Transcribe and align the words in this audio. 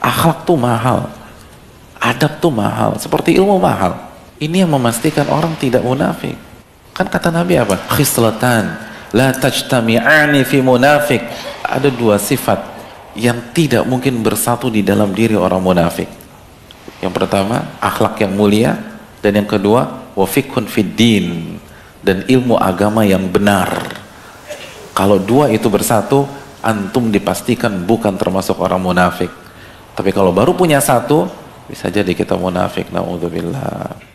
Akhlak 0.00 0.44
tuh 0.44 0.58
mahal. 0.58 1.08
Adab 1.96 2.38
tuh 2.38 2.52
mahal. 2.52 2.96
Seperti 3.00 3.34
ilmu 3.36 3.58
mahal. 3.58 3.96
Ini 4.36 4.64
yang 4.64 4.72
memastikan 4.76 5.24
orang 5.32 5.56
tidak 5.56 5.80
munafik. 5.80 6.36
Kan 6.92 7.08
kata 7.08 7.32
Nabi 7.32 7.56
apa? 7.56 7.76
Khislatan. 7.92 8.64
La 9.16 9.32
tajtami'ani 9.32 10.44
fi 10.44 10.60
munafik. 10.60 11.24
Ada 11.64 11.88
dua 11.88 12.20
sifat 12.20 12.60
yang 13.16 13.52
tidak 13.56 13.88
mungkin 13.88 14.20
bersatu 14.20 14.68
di 14.68 14.84
dalam 14.84 15.16
diri 15.16 15.34
orang 15.34 15.60
munafik. 15.60 16.08
Yang 17.00 17.12
pertama, 17.16 17.76
akhlak 17.80 18.20
yang 18.20 18.32
mulia. 18.36 18.76
Dan 19.24 19.40
yang 19.42 19.48
kedua, 19.48 20.12
wafikun 20.12 20.68
fid 20.68 20.94
din. 20.94 21.56
Dan 22.04 22.28
ilmu 22.28 22.60
agama 22.60 23.02
yang 23.02 23.24
benar. 23.26 23.72
Kalau 24.96 25.20
dua 25.20 25.52
itu 25.52 25.68
bersatu, 25.68 26.24
antum 26.64 27.12
dipastikan 27.12 27.84
bukan 27.84 28.16
termasuk 28.16 28.56
orang 28.60 28.80
munafik. 28.80 29.45
Tapi 29.96 30.12
kalau 30.12 30.28
baru 30.30 30.52
punya 30.52 30.76
satu, 30.78 31.24
bisa 31.66 31.88
jadi 31.88 32.12
kita 32.12 32.36
munafik. 32.36 32.92
Na'udzubillah. 32.92 34.05